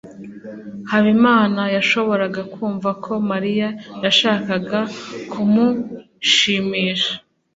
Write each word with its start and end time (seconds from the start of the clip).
habimana 0.91 1.61
yashoboraga 1.75 2.41
kumva 2.53 2.89
ko 3.03 3.13
mariya 3.29 3.67
yashakaga 4.03 4.79
kumushimisha 5.31 7.13